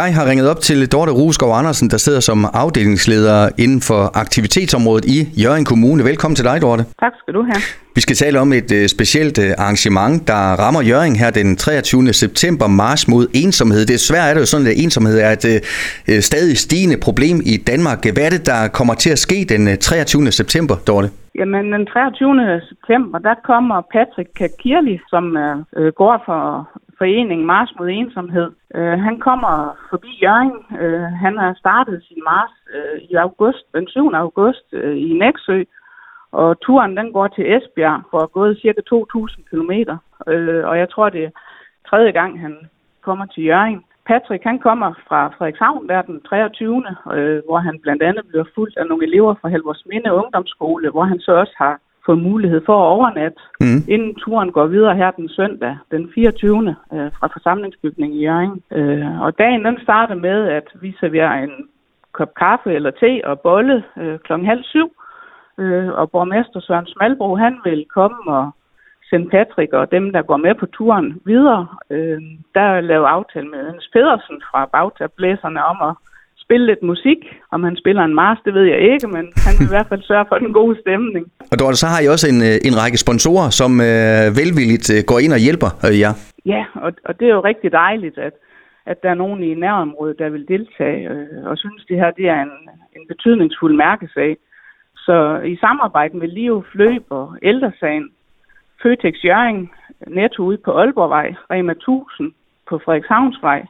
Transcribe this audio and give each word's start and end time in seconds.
Jeg 0.00 0.14
har 0.14 0.24
ringet 0.30 0.50
op 0.50 0.60
til 0.68 0.92
Dorte 0.92 1.12
Rusgaard 1.12 1.58
Andersen, 1.58 1.90
der 1.90 1.96
sidder 1.96 2.20
som 2.20 2.38
afdelingsleder 2.52 3.48
inden 3.58 3.80
for 3.88 4.00
aktivitetsområdet 4.22 5.04
i 5.16 5.18
Jørgen 5.42 5.64
Kommune. 5.64 6.04
Velkommen 6.04 6.36
til 6.36 6.44
dig, 6.44 6.62
Dorte. 6.62 6.82
Tak 7.04 7.12
skal 7.20 7.34
du 7.34 7.42
have. 7.50 7.62
Vi 7.94 8.00
skal 8.00 8.16
tale 8.16 8.36
om 8.44 8.52
et 8.52 8.70
uh, 8.78 8.86
specielt 8.96 9.38
uh, 9.38 9.44
arrangement, 9.64 10.28
der 10.32 10.42
rammer 10.62 10.82
Jørgen 10.90 11.16
her 11.16 11.30
den 11.30 11.56
23. 11.56 12.12
september, 12.12 12.66
Mars 12.66 13.08
mod 13.08 13.24
ensomhed. 13.42 13.82
Desværre 13.86 14.28
er 14.28 14.34
det 14.34 14.40
jo 14.40 14.46
sådan, 14.46 14.66
at 14.66 14.76
ensomhed 14.84 15.16
er 15.26 15.32
et 15.38 15.44
uh, 16.10 16.18
stadig 16.30 16.56
stigende 16.66 16.96
problem 17.06 17.36
i 17.52 17.54
Danmark. 17.70 18.00
Hvad 18.14 18.24
er 18.28 18.32
det, 18.36 18.46
der 18.52 18.60
kommer 18.78 18.94
til 18.94 19.10
at 19.16 19.20
ske 19.26 19.38
den 19.52 19.62
uh, 19.68 19.74
23. 19.74 20.30
september, 20.40 20.76
Dorte? 20.88 21.08
Jamen, 21.38 21.64
den 21.72 21.86
23. 21.86 22.60
september, 22.70 23.18
der 23.18 23.34
kommer 23.50 23.76
Patrick 23.94 24.30
Kakirli, 24.38 24.96
som 25.12 25.24
går 26.00 26.22
for 26.26 26.40
forening 26.98 27.44
Mars 27.44 27.72
mod 27.78 27.88
ensomhed. 27.88 28.50
Øh, 28.74 28.98
han 28.98 29.18
kommer 29.18 29.76
forbi 29.90 30.18
Jørgen. 30.22 30.80
Øh, 30.80 31.02
han 31.02 31.38
har 31.38 31.54
startet 31.54 32.04
sin 32.08 32.22
Mars 32.24 32.54
øh, 32.74 33.00
i 33.10 33.14
august, 33.14 33.64
den 33.74 33.88
7. 33.88 34.10
august 34.14 34.66
øh, 34.72 34.96
i 34.96 35.12
Næksø, 35.18 35.62
og 36.32 36.60
turen 36.60 36.96
den 36.96 37.12
går 37.12 37.28
til 37.28 37.44
Esbjerg 37.56 38.02
for 38.10 38.18
at 38.18 38.32
gå 38.32 38.54
cirka 38.54 38.80
2.000 38.94 39.42
km. 39.50 39.72
Øh, 40.32 40.68
og 40.68 40.78
jeg 40.78 40.90
tror, 40.90 41.08
det 41.08 41.24
er 41.24 41.30
tredje 41.90 42.10
gang, 42.10 42.40
han 42.40 42.54
kommer 43.02 43.26
til 43.26 43.44
Jørgen. 43.44 43.84
Patrick 44.06 44.42
han 44.44 44.58
kommer 44.58 44.90
fra 45.08 45.20
Frederikshavn 45.28 45.88
der 45.88 46.02
den 46.02 46.20
23. 46.20 46.84
Øh, 47.14 47.42
hvor 47.46 47.58
han 47.58 47.78
blandt 47.82 48.02
andet 48.02 48.24
bliver 48.28 48.44
fuldt 48.54 48.76
af 48.76 48.86
nogle 48.86 49.06
elever 49.06 49.34
fra 49.40 49.48
Helvorsminde 49.48 50.12
Ungdomsskole, 50.12 50.90
hvor 50.90 51.04
han 51.04 51.20
så 51.20 51.32
også 51.32 51.54
har 51.56 51.80
fået 52.06 52.18
mulighed 52.18 52.60
for 52.66 52.76
at 52.82 52.88
overnatte, 52.96 53.40
mm. 53.60 53.82
inden 53.88 54.14
turen 54.14 54.52
går 54.52 54.66
videre 54.66 54.96
her 54.96 55.10
den 55.10 55.28
søndag, 55.28 55.76
den 55.90 56.10
24. 56.14 56.76
Øh, 56.92 57.10
fra 57.18 57.26
forsamlingsbygningen 57.26 58.18
i 58.18 58.22
Jørgen. 58.22 58.62
Øh, 58.72 59.20
og 59.20 59.38
dagen 59.38 59.64
den 59.64 59.78
starter 59.82 60.14
med, 60.14 60.48
at 60.48 60.68
vi 60.80 60.96
serverer 61.00 61.32
en 61.32 61.68
kop 62.12 62.34
kaffe 62.34 62.74
eller 62.74 62.90
te 62.90 63.20
og 63.24 63.40
bolle 63.40 63.84
øh, 63.96 64.18
klokken 64.18 64.48
halv 64.48 64.64
syv. 64.64 64.88
Øh, 65.58 65.88
og 65.88 66.10
borgmester 66.10 66.60
Søren 66.60 66.86
Smalbro, 66.86 67.36
han 67.36 67.54
vil 67.64 67.86
komme 67.94 68.32
og 68.38 68.50
sende 69.10 69.28
Patrick 69.30 69.72
og 69.72 69.90
dem, 69.90 70.12
der 70.12 70.22
går 70.22 70.36
med 70.36 70.54
på 70.54 70.66
turen 70.66 71.20
videre. 71.24 71.66
Øh, 71.90 72.22
der 72.54 72.80
laver 72.80 73.08
aftale 73.08 73.48
med 73.48 73.64
Hans 73.70 73.88
Pedersen 73.92 74.42
fra 74.50 74.66
Bagtablæserne 74.66 75.64
om 75.64 75.88
at 75.88 75.94
spille 76.46 76.66
lidt 76.66 76.82
musik. 76.92 77.20
Om 77.54 77.60
han 77.68 77.76
spiller 77.76 78.02
en 78.04 78.14
mars, 78.14 78.38
det 78.44 78.54
ved 78.54 78.66
jeg 78.72 78.80
ikke, 78.92 79.06
men 79.16 79.24
han 79.46 79.52
vil 79.58 79.66
i 79.70 79.74
hvert 79.74 79.88
fald 79.90 80.02
sørge 80.02 80.26
for 80.28 80.38
den 80.38 80.52
gode 80.52 80.76
stemning. 80.80 81.24
Og 81.52 81.56
Dorte, 81.58 81.76
så 81.82 81.86
har 81.92 82.00
I 82.00 82.06
også 82.14 82.26
en, 82.32 82.40
øh, 82.48 82.56
en 82.68 82.74
række 82.80 82.98
sponsorer, 83.04 83.48
som 83.60 83.72
øh, 83.88 84.26
velvilligt 84.40 84.88
øh, 84.94 85.00
går 85.10 85.18
ind 85.24 85.32
og 85.36 85.40
hjælper 85.46 85.70
øh, 85.86 85.94
jer. 86.02 86.12
Ja, 86.54 86.62
og, 86.84 86.90
og 87.08 87.12
det 87.18 87.26
er 87.26 87.34
jo 87.38 87.48
rigtig 87.50 87.70
dejligt, 87.72 88.18
at, 88.28 88.34
at 88.90 89.02
der 89.02 89.10
er 89.10 89.22
nogen 89.22 89.40
i 89.50 89.54
nærområdet, 89.54 90.18
der 90.18 90.28
vil 90.34 90.48
deltage 90.54 91.00
øh, 91.12 91.50
og 91.50 91.54
synes, 91.58 91.82
det 91.88 91.96
her 92.02 92.10
det 92.10 92.26
er 92.34 92.40
en, 92.48 92.56
en 92.96 93.04
betydningsfuld 93.08 93.74
mærkesag. 93.76 94.36
Så 95.06 95.16
i 95.52 95.56
samarbejde 95.56 96.16
med 96.16 96.28
Liv 96.28 96.64
Fløb 96.72 97.04
og 97.10 97.26
Ældresagen, 97.42 98.06
Føtex 98.82 99.14
Jørgen, 99.24 99.70
Netto 100.06 100.42
ude 100.42 100.58
på 100.64 100.70
Aalborgvej, 100.80 101.34
Rema 101.50 101.72
1000 101.72 102.32
på 102.68 102.74
Frederikshavnsvej, 102.84 103.60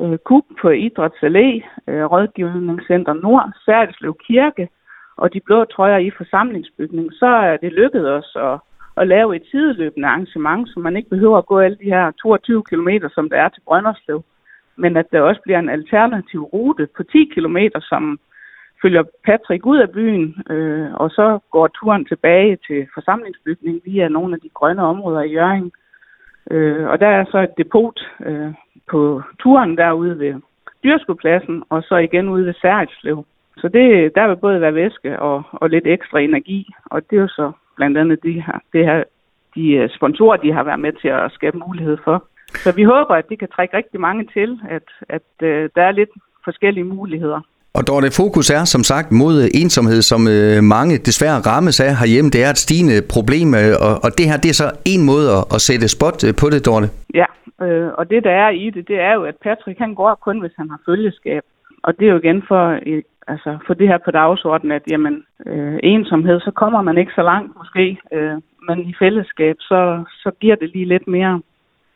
øh, 0.00 0.18
KUB 0.18 0.44
på 0.60 0.68
Idræts 0.70 1.22
Allé, 1.22 1.48
øh, 1.88 2.04
Rådgivningscenter 2.04 3.12
Nord, 3.12 3.52
Særdelsløv 3.64 4.16
Kirke 4.26 4.68
og 5.16 5.32
de 5.32 5.40
blå 5.40 5.64
trøjer 5.64 5.98
i 5.98 6.10
forsamlingsbygningen, 6.10 7.12
så 7.12 7.26
er 7.26 7.56
det 7.56 7.72
lykkedes 7.72 8.06
os 8.06 8.36
at, 8.36 8.58
at 8.96 9.08
lave 9.08 9.36
et 9.36 9.46
sideløbende 9.50 10.08
arrangement, 10.08 10.68
så 10.68 10.80
man 10.80 10.96
ikke 10.96 11.10
behøver 11.10 11.38
at 11.38 11.46
gå 11.46 11.58
alle 11.58 11.78
de 11.82 11.94
her 11.94 12.10
22 12.10 12.62
km, 12.62 12.88
som 13.14 13.30
der 13.30 13.36
er 13.36 13.48
til 13.48 13.62
Brønderslev, 13.66 14.24
men 14.76 14.96
at 14.96 15.06
der 15.12 15.20
også 15.20 15.40
bliver 15.44 15.58
en 15.58 15.68
alternativ 15.68 16.42
rute 16.42 16.88
på 16.96 17.02
10 17.02 17.24
km, 17.34 17.56
som 17.80 18.18
følger 18.82 19.02
Patrick 19.24 19.66
ud 19.66 19.78
af 19.78 19.90
byen, 19.90 20.42
øh, 20.50 20.94
og 20.94 21.10
så 21.10 21.38
går 21.50 21.66
turen 21.68 22.04
tilbage 22.04 22.58
til 22.66 22.86
forsamlingsbygningen 22.94 23.82
via 23.84 24.08
nogle 24.08 24.34
af 24.34 24.40
de 24.40 24.48
grønne 24.48 24.82
områder 24.82 25.22
i 25.22 25.32
Jørgen. 25.32 25.72
Øh, 26.50 26.86
og 26.88 27.00
der 27.00 27.06
er 27.06 27.24
så 27.24 27.38
et 27.38 27.58
depot 27.58 28.00
øh, 28.26 28.52
på 28.90 29.22
turen 29.38 29.76
derude 29.76 30.18
ved 30.18 30.34
Dyrskopladsen, 30.84 31.62
og 31.70 31.82
så 31.82 31.96
igen 31.96 32.28
ude 32.28 32.46
ved 32.46 32.54
Særitslev. 32.54 33.24
Så 33.56 33.68
det, 33.68 34.14
der 34.14 34.28
vil 34.28 34.36
både 34.36 34.60
være 34.60 34.74
væske 34.74 35.20
og, 35.20 35.42
og 35.52 35.70
lidt 35.70 35.86
ekstra 35.86 36.20
energi, 36.20 36.74
og 36.84 37.10
det 37.10 37.16
er 37.16 37.20
jo 37.20 37.28
så 37.28 37.52
blandt 37.76 37.98
andet 37.98 38.22
de 38.22 38.32
her, 38.32 38.58
det 38.72 38.84
her, 38.84 39.04
de 39.54 39.72
øh, 39.72 39.90
sponsorer, 39.90 40.36
de 40.36 40.52
har 40.52 40.64
været 40.64 40.80
med 40.80 40.92
til 40.92 41.08
at 41.08 41.32
skabe 41.32 41.58
mulighed 41.58 41.96
for. 42.04 42.24
Så 42.48 42.74
vi 42.76 42.82
håber, 42.82 43.14
at 43.14 43.28
det 43.28 43.38
kan 43.38 43.48
trække 43.48 43.76
rigtig 43.76 44.00
mange 44.00 44.24
til, 44.32 44.60
at, 44.68 44.88
at 45.08 45.46
øh, 45.48 45.70
der 45.74 45.82
er 45.82 45.90
lidt 45.92 46.10
forskellige 46.44 46.84
muligheder. 46.84 47.40
Og 47.74 48.02
det 48.04 48.12
fokus 48.22 48.50
er 48.50 48.64
som 48.74 48.82
sagt 48.92 49.08
mod 49.22 49.34
ensomhed, 49.62 50.00
som 50.10 50.20
øh, 50.36 50.62
mange 50.76 50.94
desværre 51.08 51.38
rammes 51.50 51.80
af 51.80 51.92
herhjemme. 52.00 52.30
Det 52.34 52.40
er 52.46 52.50
et 52.50 52.64
stigende 52.66 52.98
problem, 53.14 53.48
øh, 53.60 53.72
og, 53.86 53.94
og 54.04 54.10
det 54.18 54.24
her 54.30 54.36
det 54.44 54.50
er 54.50 54.58
så 54.62 54.68
en 54.94 55.02
måde 55.10 55.26
at, 55.38 55.42
at 55.54 55.60
sætte 55.68 55.86
spot 55.96 56.18
øh, 56.26 56.32
på 56.40 56.46
det, 56.52 56.60
Dorte. 56.66 56.88
Ja, 57.20 57.28
øh, 57.64 57.88
og 57.98 58.04
det 58.10 58.24
der 58.28 58.34
er 58.44 58.50
i 58.64 58.66
det, 58.74 58.88
det 58.88 58.98
er 59.08 59.12
jo, 59.18 59.22
at 59.30 59.36
Patrick 59.44 59.78
han 59.84 59.94
går 60.00 60.14
kun, 60.26 60.40
hvis 60.40 60.56
han 60.60 60.68
har 60.72 60.80
følgeskab. 60.88 61.42
Og 61.86 61.90
det 61.98 62.04
er 62.06 62.12
jo 62.12 62.18
igen 62.22 62.42
for, 62.50 62.64
øh, 62.86 63.02
altså 63.32 63.50
for 63.66 63.74
det 63.74 63.88
her 63.88 63.98
på 64.04 64.10
dagsordenen, 64.10 64.72
at 64.78 64.84
jamen, 64.90 65.14
øh, 65.46 65.78
ensomhed, 65.82 66.40
så 66.40 66.50
kommer 66.50 66.82
man 66.82 66.98
ikke 66.98 67.12
så 67.18 67.22
langt 67.22 67.50
måske, 67.58 67.84
øh, 68.16 68.36
men 68.68 68.78
i 68.90 68.94
fællesskab, 68.98 69.56
så, 69.60 69.80
så 70.22 70.30
giver 70.40 70.56
det 70.56 70.68
lige 70.74 70.88
lidt 70.94 71.08
mere. 71.08 71.40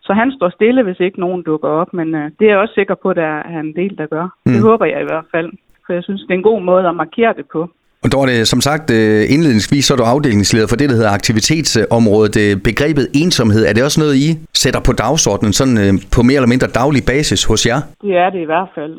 Så 0.07 0.13
han 0.13 0.33
står 0.37 0.51
stille, 0.51 0.83
hvis 0.83 1.01
ikke 1.01 1.21
nogen 1.21 1.43
dukker 1.43 1.69
op, 1.69 1.93
men 1.93 2.15
øh, 2.15 2.31
det 2.39 2.45
er 2.45 2.51
jeg 2.51 2.59
også 2.59 2.75
sikker 2.75 2.95
på, 2.95 3.11
at 3.11 3.17
der 3.17 3.35
er 3.55 3.61
en 3.61 3.77
del, 3.77 3.99
der 3.99 4.07
gør. 4.07 4.27
Mm. 4.47 4.53
Det 4.53 4.63
håber 4.63 4.85
jeg 4.85 5.01
i 5.01 5.09
hvert 5.11 5.29
fald 5.35 5.53
for 5.87 5.93
jeg 5.93 6.05
synes, 6.05 6.21
det 6.21 6.31
er 6.31 6.39
en 6.39 6.51
god 6.53 6.63
måde 6.63 6.89
at 6.89 6.97
markere 6.97 7.35
det 7.39 7.47
på. 7.53 7.61
Og 8.05 8.13
der 8.13 8.19
var 8.19 8.29
det, 8.33 8.49
som 8.49 8.61
sagt, 8.69 8.87
øh, 8.99 9.21
indledningsvis, 9.35 9.85
så 9.85 9.91
er 9.95 9.99
du 10.01 10.07
afdelingsleder 10.15 10.69
for 10.71 10.77
det, 10.81 10.89
der 10.91 10.97
hedder 11.01 11.19
aktivitetsområdet. 11.19 12.35
Øh, 12.45 12.53
begrebet 12.69 13.07
ensomhed, 13.23 13.63
er 13.67 13.73
det 13.73 13.83
også 13.89 14.01
noget, 14.01 14.15
I 14.27 14.29
sætter 14.63 14.81
på 14.89 14.93
dagsordenen 15.05 15.53
sådan 15.61 15.79
øh, 15.85 15.93
på 16.15 16.21
mere 16.29 16.39
eller 16.41 16.53
mindre 16.55 16.75
daglig 16.81 17.03
basis 17.13 17.41
hos 17.51 17.61
jer? 17.69 17.81
Det 18.05 18.13
er 18.25 18.31
det 18.35 18.41
i 18.47 18.51
hvert 18.53 18.71
fald, 18.77 18.95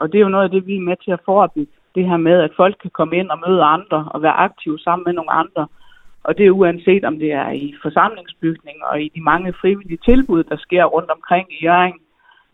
og 0.00 0.04
det 0.10 0.16
er 0.18 0.24
jo 0.26 0.34
noget 0.34 0.46
af 0.48 0.52
det, 0.54 0.62
vi 0.70 0.74
er 0.76 0.88
med 0.90 0.96
til 1.04 1.12
at 1.16 1.24
forebygge. 1.28 1.74
Det 1.96 2.04
her 2.10 2.20
med, 2.28 2.36
at 2.46 2.52
folk 2.62 2.76
kan 2.82 2.92
komme 2.98 3.14
ind 3.20 3.28
og 3.34 3.38
møde 3.46 3.62
andre 3.76 3.98
og 4.14 4.18
være 4.22 4.36
aktive 4.48 4.78
sammen 4.78 5.04
med 5.06 5.14
nogle 5.18 5.32
andre. 5.42 5.62
Og 6.26 6.30
det 6.36 6.44
er 6.46 6.58
uanset, 6.60 7.04
om 7.10 7.18
det 7.22 7.30
er 7.42 7.50
i 7.50 7.74
forsamlingsbygning 7.84 8.76
og 8.88 8.94
i 9.04 9.08
de 9.16 9.22
mange 9.30 9.52
frivillige 9.60 10.04
tilbud, 10.08 10.42
der 10.50 10.56
sker 10.66 10.84
rundt 10.84 11.10
omkring 11.16 11.46
i 11.54 11.64
Jørgen 11.64 11.98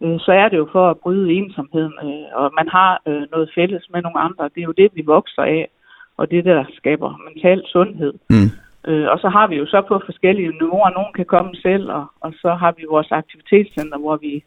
øh, 0.03 0.19
så 0.21 0.33
er 0.33 0.49
det 0.49 0.57
jo 0.57 0.69
for 0.73 0.91
at 0.91 0.99
bryde 0.99 1.33
ensomheden, 1.33 1.95
øh, 2.03 2.27
og 2.41 2.53
man 2.59 2.69
har 2.69 3.03
øh, 3.07 3.23
noget 3.33 3.51
fælles 3.55 3.85
med 3.93 4.03
nogle 4.03 4.21
andre. 4.21 4.45
Det 4.55 4.61
er 4.61 4.69
jo 4.71 4.81
det, 4.83 4.91
vi 4.95 5.03
vokser 5.07 5.43
af, 5.43 5.69
og 6.17 6.31
det 6.31 6.45
der 6.45 6.65
skaber 6.73 7.21
mental 7.29 7.63
sundhed. 7.67 8.15
Mm. 8.31 8.51
Øh, 8.89 9.09
og 9.13 9.19
så 9.19 9.29
har 9.29 9.47
vi 9.47 9.57
jo 9.57 9.67
så 9.67 9.81
på 9.89 10.03
forskellige 10.05 10.51
niveauer, 10.51 10.91
nogen 10.91 11.13
kan 11.15 11.25
komme 11.25 11.55
selv, 11.55 11.91
og, 11.91 12.07
og 12.21 12.33
så 12.43 12.55
har 12.55 12.73
vi 12.77 12.85
vores 12.91 13.13
aktivitetscenter, 13.13 13.99
hvor 13.99 14.17
vi 14.17 14.45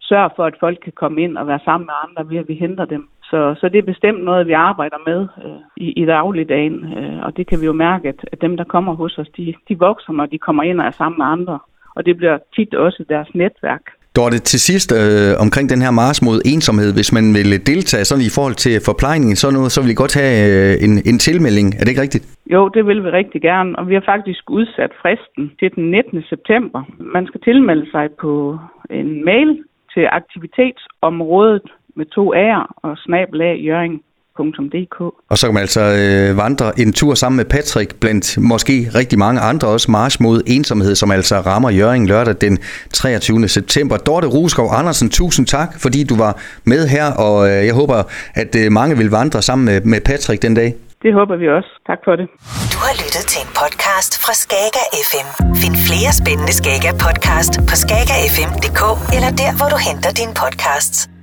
sørger 0.00 0.28
for, 0.36 0.44
at 0.44 0.56
folk 0.60 0.78
kan 0.82 0.92
komme 0.92 1.22
ind 1.22 1.38
og 1.38 1.46
være 1.46 1.60
sammen 1.64 1.86
med 1.86 1.94
andre 2.04 2.30
ved, 2.30 2.38
at 2.38 2.48
vi 2.48 2.54
henter 2.54 2.84
dem. 2.84 3.08
Så, 3.30 3.54
så 3.60 3.68
det 3.68 3.78
er 3.78 3.92
bestemt 3.92 4.24
noget, 4.24 4.46
vi 4.46 4.52
arbejder 4.52 4.96
med 5.06 5.28
øh, 5.44 5.60
i, 5.76 6.02
i 6.02 6.04
dagligdagen, 6.04 6.98
øh, 6.98 7.22
og 7.22 7.36
det 7.36 7.46
kan 7.46 7.60
vi 7.60 7.66
jo 7.66 7.72
mærke, 7.72 8.08
at, 8.08 8.28
at 8.32 8.40
dem, 8.40 8.56
der 8.56 8.64
kommer 8.64 8.94
hos 8.94 9.18
os, 9.18 9.28
de, 9.36 9.54
de 9.68 9.78
vokser, 9.78 10.12
når 10.12 10.26
de 10.26 10.38
kommer 10.38 10.62
ind 10.62 10.80
og 10.80 10.86
er 10.86 10.90
sammen 10.90 11.18
med 11.18 11.26
andre. 11.26 11.58
Og 11.96 12.06
det 12.06 12.16
bliver 12.16 12.38
tit 12.56 12.74
også 12.74 13.04
deres 13.08 13.34
netværk, 13.34 13.82
Dorte, 14.16 14.38
til 14.38 14.60
sidst 14.68 14.88
øh, 15.00 15.44
omkring 15.44 15.66
den 15.72 15.80
her 15.84 15.92
mars 16.02 16.18
mod 16.28 16.38
ensomhed, 16.52 16.90
hvis 16.98 17.10
man 17.16 17.24
vil 17.38 17.50
deltage 17.72 18.04
sådan 18.04 18.28
i 18.30 18.34
forhold 18.36 18.56
til 18.64 18.74
forplejningen, 18.90 19.36
så, 19.36 19.46
noget, 19.50 19.72
så 19.72 19.80
vil 19.82 19.94
I 19.94 20.00
godt 20.02 20.14
have 20.20 20.36
øh, 20.48 20.84
en, 20.86 20.92
en 21.10 21.18
tilmelding. 21.26 21.66
Er 21.74 21.82
det 21.82 21.90
ikke 21.92 22.04
rigtigt? 22.06 22.24
Jo, 22.54 22.60
det 22.74 22.82
vil 22.88 23.04
vi 23.04 23.10
rigtig 23.20 23.40
gerne, 23.50 23.78
og 23.78 23.88
vi 23.88 23.94
har 23.94 24.04
faktisk 24.14 24.50
udsat 24.50 24.92
fristen 25.02 25.44
til 25.58 25.68
den 25.74 25.84
19. 25.90 26.22
september. 26.32 26.80
Man 27.16 27.26
skal 27.26 27.40
tilmelde 27.40 27.86
sig 27.90 28.06
på 28.22 28.58
en 28.90 29.24
mail 29.24 29.50
til 29.94 30.04
aktivitetsområdet 30.20 31.66
med 31.96 32.06
to 32.06 32.24
A'er 32.34 32.64
og 32.82 32.92
snabelag 33.06 33.54
Jørgen 33.68 34.00
www.ensomhed.dk. 34.38 35.00
Og 35.30 35.38
så 35.38 35.46
kan 35.46 35.54
man 35.54 35.60
altså 35.60 35.80
øh, 35.80 36.36
vandre 36.36 36.80
en 36.80 36.92
tur 36.92 37.14
sammen 37.14 37.36
med 37.36 37.44
Patrick, 37.44 38.00
blandt 38.00 38.38
måske 38.38 38.90
rigtig 38.94 39.18
mange 39.18 39.40
andre 39.40 39.68
også, 39.68 39.90
March 39.90 40.22
mod 40.22 40.42
ensomhed, 40.46 40.94
som 40.94 41.10
altså 41.10 41.36
rammer 41.40 41.70
Jørgen 41.70 42.06
lørdag 42.06 42.34
den 42.40 42.58
23. 42.92 43.48
september. 43.48 43.96
Dorte 43.96 44.26
Ruskov 44.26 44.68
Andersen, 44.72 45.08
tusind 45.10 45.46
tak, 45.46 45.80
fordi 45.80 46.04
du 46.04 46.16
var 46.16 46.32
med 46.64 46.88
her, 46.88 47.06
og 47.12 47.48
øh, 47.50 47.66
jeg 47.66 47.74
håber, 47.74 48.02
at 48.34 48.56
øh, 48.56 48.72
mange 48.72 48.96
vil 48.96 49.10
vandre 49.10 49.42
sammen 49.42 49.64
med, 49.64 49.80
med 49.80 50.00
Patrick 50.00 50.42
den 50.42 50.54
dag. 50.54 50.74
Det 51.02 51.14
håber 51.14 51.36
vi 51.36 51.48
også. 51.48 51.70
Tak 51.86 51.98
for 52.04 52.16
det. 52.20 52.26
Du 52.72 52.78
har 52.86 52.94
lyttet 53.02 53.24
til 53.32 53.40
en 53.44 53.52
podcast 53.62 54.12
fra 54.24 54.32
Skager 54.42 54.86
FM. 55.08 55.28
Find 55.62 55.76
flere 55.88 56.12
spændende 56.20 56.54
Skager 56.60 56.94
podcast 57.06 57.52
på 57.68 57.74
skagerfm.dk 57.82 58.82
eller 59.16 59.30
der, 59.42 59.50
hvor 59.58 59.68
du 59.74 59.78
henter 59.88 60.10
dine 60.20 60.34
podcasts. 60.42 61.15